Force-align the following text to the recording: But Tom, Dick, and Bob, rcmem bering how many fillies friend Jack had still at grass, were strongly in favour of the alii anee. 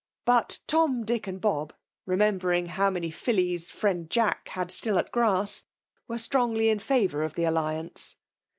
But 0.25 0.57
Tom, 0.65 1.03
Dick, 1.05 1.27
and 1.27 1.39
Bob, 1.39 1.75
rcmem 2.07 2.39
bering 2.39 2.65
how 2.69 2.89
many 2.89 3.11
fillies 3.11 3.69
friend 3.69 4.09
Jack 4.09 4.47
had 4.47 4.71
still 4.71 4.97
at 4.97 5.11
grass, 5.11 5.65
were 6.07 6.17
strongly 6.17 6.69
in 6.69 6.79
favour 6.79 7.21
of 7.21 7.35
the 7.35 7.43
alii 7.45 7.81
anee. 7.83 8.15